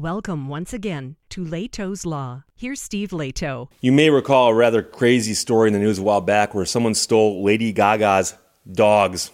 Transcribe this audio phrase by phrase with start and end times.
[0.00, 2.44] Welcome once again to Lehto's Law.
[2.56, 3.68] Here's Steve Lehto.
[3.82, 6.94] You may recall a rather crazy story in the news a while back where someone
[6.94, 8.34] stole Lady Gaga's
[8.72, 9.30] dogs.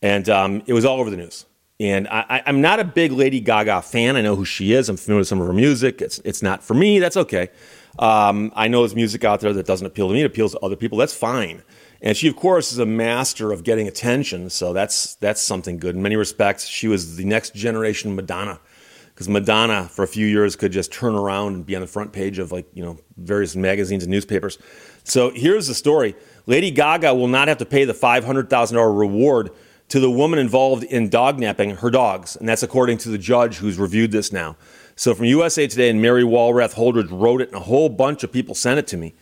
[0.00, 1.44] And um, it was all over the news.
[1.80, 4.14] And I, am not a big Lady Gaga fan.
[4.14, 4.88] I know who she is.
[4.88, 6.00] I'm familiar with some of her music.
[6.00, 7.00] It's, it's not for me.
[7.00, 7.48] That's okay.
[7.98, 10.20] Um, I know there's music out there that doesn't appeal to me.
[10.20, 10.98] It appeals to other people.
[10.98, 11.64] That's fine.
[12.00, 14.50] And she, of course, is a master of getting attention.
[14.50, 15.96] So that's, that's something good.
[15.96, 18.60] In many respects, she was the next generation Madonna
[19.16, 22.12] because Madonna for a few years could just turn around and be on the front
[22.12, 24.58] page of like you know various magazines and newspapers.
[25.04, 28.76] So here's the story: Lady Gaga will not have to pay the five hundred thousand
[28.76, 29.50] dollar reward
[29.88, 33.56] to the woman involved in dog napping her dogs, and that's according to the judge
[33.56, 34.54] who's reviewed this now.
[34.96, 38.30] So from USA Today and Mary Walrath Holdridge wrote it, and a whole bunch of
[38.30, 39.14] people sent it to me.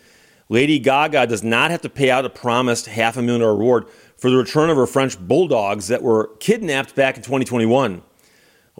[0.49, 3.87] Lady Gaga does not have to pay out a promised half a million dollar reward
[4.17, 8.03] for the return of her French bulldogs that were kidnapped back in 2021.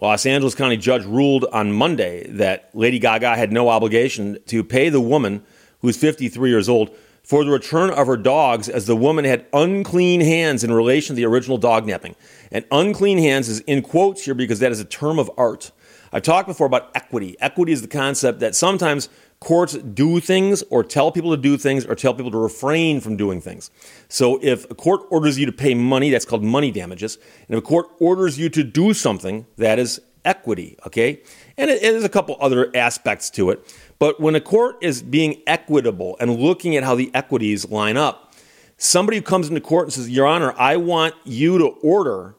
[0.01, 4.89] Los Angeles County judge ruled on Monday that Lady Gaga had no obligation to pay
[4.89, 5.41] the woman,
[5.79, 10.19] who's 53 years old, for the return of her dogs as the woman had unclean
[10.19, 12.15] hands in relation to the original dog napping.
[12.51, 15.71] And unclean hands is in quotes here because that is a term of art.
[16.11, 17.37] I've talked before about equity.
[17.39, 19.07] Equity is the concept that sometimes
[19.39, 23.17] courts do things or tell people to do things or tell people to refrain from
[23.17, 23.69] doing things.
[24.07, 27.17] So if a court orders you to pay money, that's called money damages.
[27.47, 31.21] And if a court orders you to do something, that is equity, okay?
[31.57, 33.75] And it, there's a couple other aspects to it.
[33.99, 38.33] But when a court is being equitable and looking at how the equities line up,
[38.77, 42.35] somebody who comes into court and says, Your Honor, I want you to order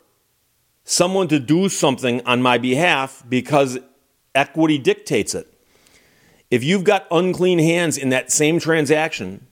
[0.85, 3.79] someone to do something on my behalf because
[4.35, 5.53] equity dictates it.
[6.51, 9.47] If you've got unclean hands in that same transaction,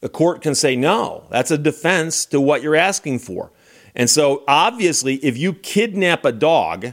[0.00, 3.52] the court can say, no, that's a defense to what you're asking for.
[3.94, 6.92] And so, obviously, if you kidnap a dog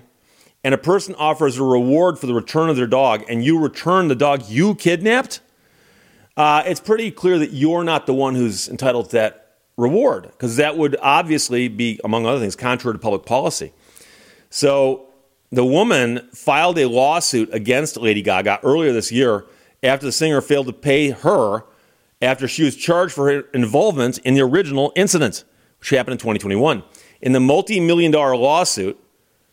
[0.64, 4.10] and a person offers a reward for the return of their dog and you return
[4.10, 5.40] the dog you kidnapped,
[6.36, 10.58] uh, it's pretty clear that you're not the one who's entitled to that reward because
[10.58, 13.72] that would obviously be, among other things, contrary to public policy.
[14.50, 15.09] So,
[15.52, 19.46] the woman filed a lawsuit against Lady Gaga earlier this year
[19.82, 21.64] after the singer failed to pay her
[22.22, 25.44] after she was charged for her involvement in the original incident,
[25.80, 26.84] which happened in 2021.
[27.22, 29.00] In the multi million dollar lawsuit,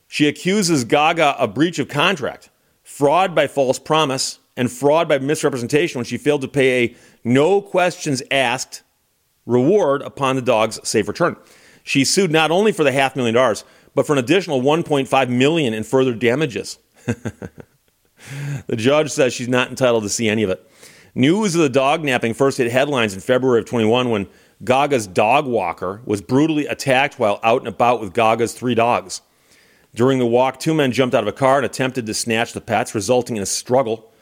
[0.08, 2.50] she accuses Gaga of breach of contract,
[2.82, 7.60] fraud by false promise, and fraud by misrepresentation when she failed to pay a no
[7.60, 8.82] questions asked
[9.46, 11.36] reward upon the dog's safe return.
[11.82, 13.64] She sued not only for the half million dollars,
[13.96, 16.78] but for an additional 1.5 million in further damages.
[17.06, 20.70] the judge says she's not entitled to see any of it.
[21.14, 24.28] News of the dog napping first hit headlines in February of 21 when
[24.62, 29.22] Gaga's dog walker was brutally attacked while out and about with Gaga's three dogs.
[29.94, 32.60] During the walk, two men jumped out of a car and attempted to snatch the
[32.60, 34.12] pets, resulting in a struggle.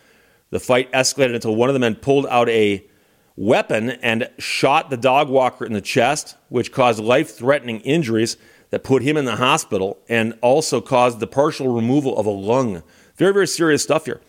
[0.51, 2.87] The fight escalated until one of the men pulled out a
[3.35, 8.37] weapon and shot the dog walker in the chest, which caused life threatening injuries
[8.71, 12.83] that put him in the hospital and also caused the partial removal of a lung.
[13.17, 14.21] Very, very serious stuff here.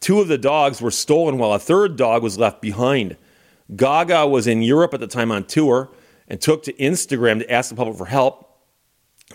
[0.00, 3.16] Two of the dogs were stolen while a third dog was left behind.
[3.76, 5.90] Gaga was in Europe at the time on tour
[6.26, 8.60] and took to Instagram to ask the public for help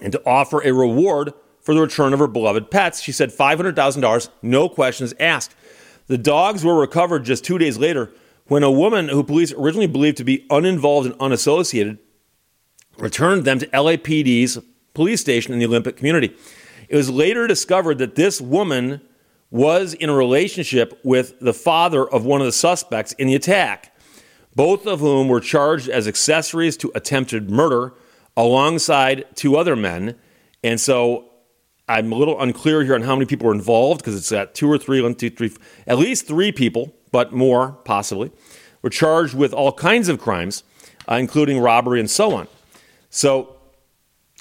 [0.01, 3.01] and to offer a reward for the return of her beloved pets.
[3.01, 5.55] She said $500,000, no questions asked.
[6.07, 8.11] The dogs were recovered just two days later
[8.47, 11.99] when a woman who police originally believed to be uninvolved and unassociated
[12.97, 14.59] returned them to LAPD's
[14.93, 16.35] police station in the Olympic community.
[16.89, 19.01] It was later discovered that this woman
[19.49, 23.95] was in a relationship with the father of one of the suspects in the attack,
[24.55, 27.93] both of whom were charged as accessories to attempted murder
[28.35, 30.15] alongside two other men.
[30.63, 31.29] And so
[31.87, 34.69] I'm a little unclear here on how many people were involved because it's at two
[34.69, 38.31] or three, one, two, three, at least three people, but more possibly,
[38.81, 40.63] were charged with all kinds of crimes,
[41.09, 42.47] uh, including robbery and so on.
[43.09, 43.55] So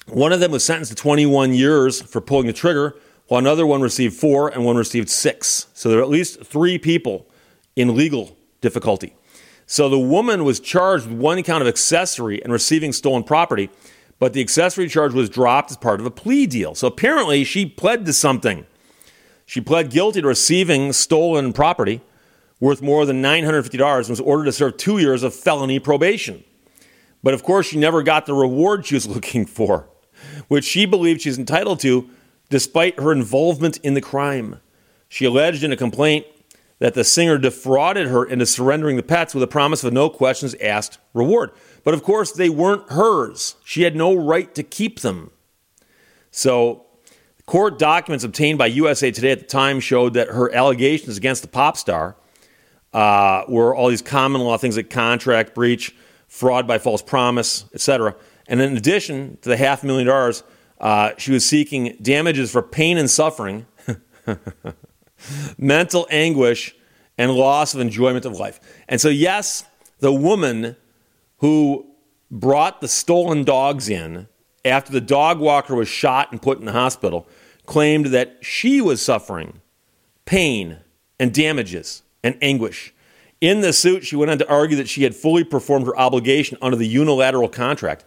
[0.07, 2.95] one of them was sentenced to 21 years for pulling the trigger,
[3.27, 5.67] while another one received four and one received six.
[5.73, 7.27] So there are at least three people
[7.75, 9.13] in legal difficulty.
[9.65, 13.69] So the woman was charged with one count of accessory and receiving stolen property,
[14.17, 16.73] but the accessory charge was dropped as part of a plea deal.
[16.73, 18.65] So apparently she pled to something.
[19.45, 22.01] She pled guilty to receiving stolen property
[22.59, 26.43] worth more than $950 and was ordered to serve two years of felony probation.
[27.27, 29.89] But of course, she never got the reward she was looking for,
[30.47, 32.09] which she believed she's entitled to
[32.49, 34.61] despite her involvement in the crime.
[35.09, 36.25] She alleged in a complaint
[36.79, 40.55] that the singer defrauded her into surrendering the pets with a promise of no questions
[40.61, 41.51] asked reward.
[41.83, 43.57] But of course, they weren't hers.
[43.65, 45.31] She had no right to keep them.
[46.31, 46.85] So,
[47.45, 51.49] Court documents obtained by USA Today at the time showed that her allegations against the
[51.49, 52.15] pop star
[52.93, 55.93] uh, were all these common law things like contract breach,
[56.27, 58.15] fraud by false promise, etc.
[58.47, 60.43] And in addition to the half million dollars,
[60.79, 63.65] uh, she was seeking damages for pain and suffering,
[65.57, 66.75] mental anguish,
[67.17, 68.59] and loss of enjoyment of life.
[68.87, 69.65] And so, yes,
[69.99, 70.75] the woman
[71.37, 71.87] who
[72.29, 74.27] brought the stolen dogs in
[74.63, 77.27] after the dog walker was shot and put in the hospital
[77.65, 79.61] claimed that she was suffering
[80.25, 80.77] pain
[81.19, 82.93] and damages and anguish.
[83.39, 86.57] In the suit, she went on to argue that she had fully performed her obligation
[86.61, 88.03] under the unilateral contract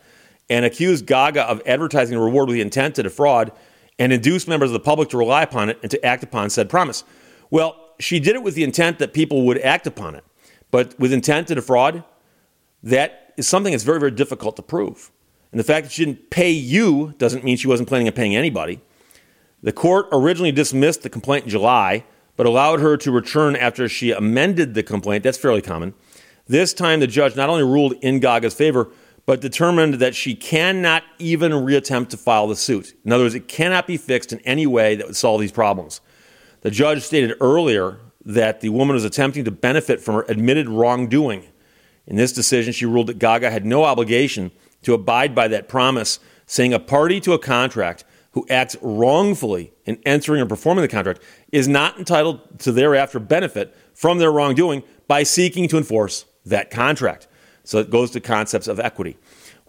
[0.48, 3.52] and accused Gaga of advertising a reward with the intent to defraud
[3.98, 6.68] and induce members of the public to rely upon it and to act upon said
[6.68, 7.04] promise.
[7.50, 10.24] Well, she did it with the intent that people would act upon it.
[10.70, 12.02] But with intent to defraud,
[12.82, 15.12] that is something that's very, very difficult to prove.
[15.52, 18.34] And the fact that she didn't pay you doesn't mean she wasn't planning on paying
[18.34, 18.80] anybody.
[19.62, 22.04] The court originally dismissed the complaint in July,
[22.40, 25.22] but allowed her to return after she amended the complaint.
[25.22, 25.92] That's fairly common.
[26.46, 28.90] This time, the judge not only ruled in Gaga's favor,
[29.26, 32.94] but determined that she cannot even reattempt to file the suit.
[33.04, 36.00] In other words, it cannot be fixed in any way that would solve these problems.
[36.62, 41.44] The judge stated earlier that the woman was attempting to benefit from her admitted wrongdoing.
[42.06, 44.50] In this decision, she ruled that Gaga had no obligation
[44.84, 49.98] to abide by that promise, saying a party to a contract who acts wrongfully in
[50.06, 51.20] entering or performing the contract
[51.52, 57.26] is not entitled to thereafter benefit from their wrongdoing by seeking to enforce that contract.
[57.64, 59.16] So it goes to concepts of equity.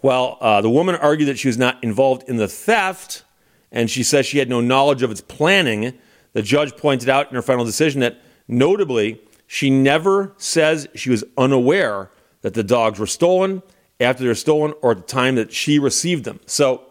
[0.00, 3.24] Well, uh, the woman argued that she was not involved in the theft,
[3.70, 5.96] and she says she had no knowledge of its planning.
[6.32, 11.22] The judge pointed out in her final decision that, notably, she never says she was
[11.36, 13.62] unaware that the dogs were stolen,
[14.00, 16.40] after they're stolen, or at the time that she received them.
[16.46, 16.82] So,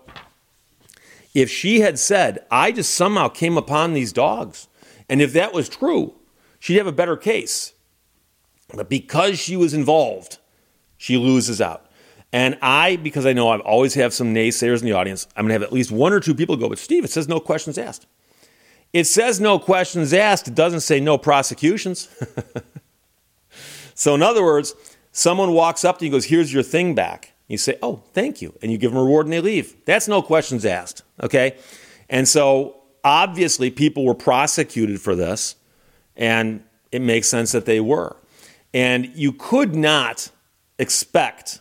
[1.34, 4.68] if she had said, I just somehow came upon these dogs,
[5.12, 6.16] and if that was true,
[6.58, 7.74] she'd have a better case.
[8.74, 10.38] But because she was involved,
[10.96, 11.86] she loses out.
[12.32, 15.50] And I, because I know I always have some naysayers in the audience, I'm going
[15.50, 17.78] to have at least one or two people go, but Steve, it says no questions
[17.78, 18.08] asked.
[18.94, 20.48] It says no questions asked.
[20.48, 22.08] It doesn't say no prosecutions.
[23.94, 24.74] so, in other words,
[25.12, 27.34] someone walks up to you and goes, Here's your thing back.
[27.50, 28.58] You say, Oh, thank you.
[28.62, 29.76] And you give them a reward and they leave.
[29.86, 31.04] That's no questions asked.
[31.22, 31.58] Okay?
[32.10, 35.56] And so, obviously, people were prosecuted for this,
[36.16, 38.16] and it makes sense that they were.
[38.74, 40.32] And you could not
[40.80, 41.60] expect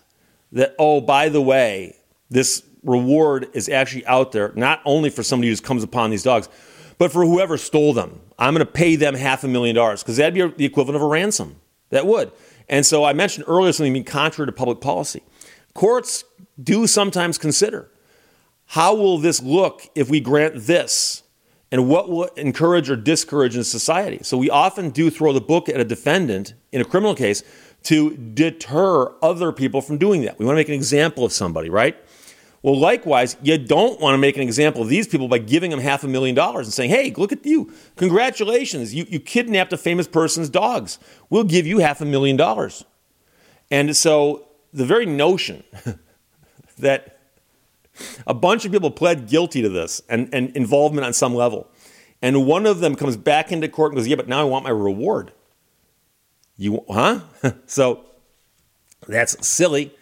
[0.53, 1.97] that, oh, by the way,
[2.29, 6.49] this reward is actually out there, not only for somebody who comes upon these dogs,
[6.99, 8.21] but for whoever stole them.
[8.39, 11.03] I'm going to pay them half a million dollars because that'd be the equivalent of
[11.03, 11.57] a ransom.
[11.91, 12.31] That would.
[12.69, 15.23] And so I mentioned earlier something being contrary to public policy.
[15.75, 16.25] Courts
[16.63, 17.91] do sometimes consider
[18.67, 21.25] how will this look if we grant this?
[21.73, 24.19] And what will encourage or discourage in society?
[24.23, 27.45] So we often do throw the book at a defendant in a criminal case
[27.85, 30.39] to deter other people from doing that.
[30.39, 31.97] We want to make an example of somebody, right?
[32.63, 35.81] Well, likewise, you don't want to make an example of these people by giving them
[35.81, 37.73] half a million dollars and saying, hey, look at you.
[37.97, 38.95] Congratulations.
[38.95, 40.99] You, you kidnapped a famous person's dogs.
[41.31, 42.85] We'll give you half a million dollars.
[43.71, 45.65] And so the very notion
[46.79, 47.20] that
[48.27, 51.69] a bunch of people pled guilty to this and, and involvement on some level,
[52.23, 54.65] and one of them comes back into court and goes, yeah, but now I want
[54.65, 55.33] my reward.
[56.57, 57.21] You, huh?
[57.67, 58.05] so
[59.07, 59.95] that's silly.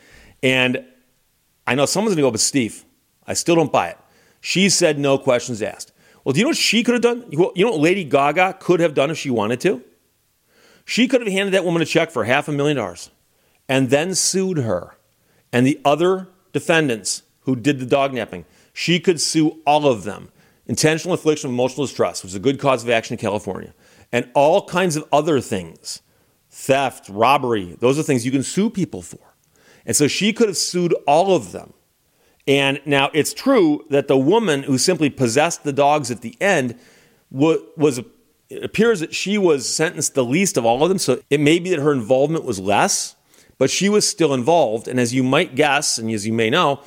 [0.42, 0.84] And
[1.66, 2.84] I know someone's going to go, but Steve,
[3.26, 3.98] I still don't buy it.
[4.40, 5.92] She said no questions asked.
[6.24, 7.24] Well, do you know what she could have done?
[7.30, 9.82] You know what Lady Gaga could have done if she wanted to?
[10.84, 13.10] She could have handed that woman a check for half a million dollars
[13.68, 14.96] and then sued her
[15.52, 18.44] and the other defendants who did the dog napping.
[18.74, 20.28] She could sue all of them.
[20.66, 23.72] Intentional infliction of emotional distress, which is a good cause of action in California,
[24.12, 26.02] and all kinds of other things
[26.50, 27.74] theft, robbery.
[27.80, 29.34] Those are things you can sue people for.
[29.86, 31.72] And so she could have sued all of them.
[32.46, 36.78] And now it's true that the woman who simply possessed the dogs at the end
[37.30, 38.02] was,
[38.50, 40.98] it appears that she was sentenced the least of all of them.
[40.98, 43.16] So it may be that her involvement was less,
[43.56, 44.86] but she was still involved.
[44.86, 46.82] And as you might guess, and as you may know,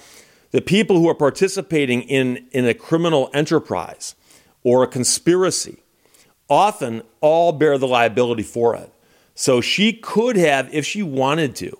[0.51, 4.15] the people who are participating in, in a criminal enterprise
[4.63, 5.81] or a conspiracy
[6.50, 8.93] often all bear the liability for it.
[9.34, 11.77] So she could have, if she wanted to,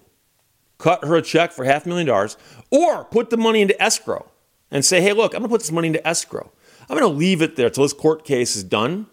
[0.78, 2.38] cut her a check for half a million dollars
[2.72, 4.32] or put the money into escrow
[4.72, 6.52] and say, hey, look, I'm going to put this money into escrow.
[6.90, 9.08] I'm going to leave it there till this court case is done.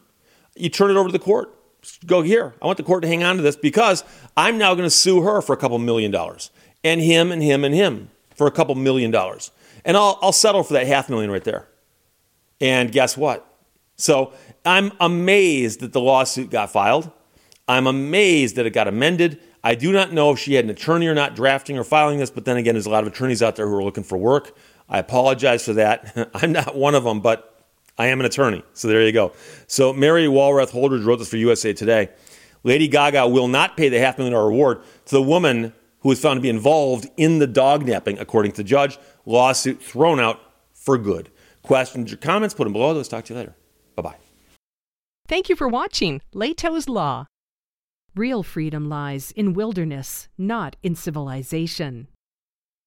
[0.57, 1.55] You turn it over to the court.
[2.07, 2.55] Go here.
[2.63, 4.03] I want the court to hang on to this because
[4.37, 6.51] I'm now going to sue her for a couple million dollars
[6.83, 9.51] and him and him and him for a couple million dollars.
[9.85, 11.69] And I'll, I'll settle for that half million right there.
[12.61, 13.45] And guess what?
[13.97, 14.33] So
[14.65, 17.11] I'm amazed that the lawsuit got filed.
[17.67, 19.41] I'm amazed that it got amended.
[19.63, 22.31] I do not know if she had an attorney or not drafting or filing this,
[22.31, 24.57] but then again, there's a lot of attorneys out there who are looking for work.
[24.89, 26.31] I apologize for that.
[26.35, 27.63] I'm not one of them, but
[27.99, 28.63] I am an attorney.
[28.73, 29.33] So there you go.
[29.67, 32.09] So Mary Walrath Holdridge wrote this for USA Today.
[32.63, 36.21] Lady Gaga will not pay the half million dollar reward to the woman who was
[36.21, 38.99] found to be involved in the dog napping, according to the judge.
[39.27, 40.41] Lawsuit thrown out
[40.73, 41.31] for good.
[41.63, 42.93] Questions or comments, put them below.
[42.93, 43.55] Let's talk to you later.
[43.97, 44.17] Bye bye.
[45.27, 47.27] Thank you for watching Lehto's Law.
[48.15, 52.09] Real freedom lies in wilderness, not in civilization.